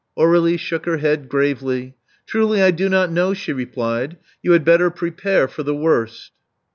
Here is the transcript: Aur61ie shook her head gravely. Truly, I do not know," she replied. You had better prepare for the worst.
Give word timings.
Aur61ie 0.17 0.57
shook 0.57 0.85
her 0.87 0.97
head 0.97 1.29
gravely. 1.29 1.93
Truly, 2.25 2.59
I 2.59 2.71
do 2.71 2.89
not 2.89 3.11
know," 3.11 3.35
she 3.35 3.53
replied. 3.53 4.17
You 4.41 4.53
had 4.53 4.65
better 4.65 4.89
prepare 4.89 5.47
for 5.47 5.61
the 5.61 5.75
worst. 5.75 6.31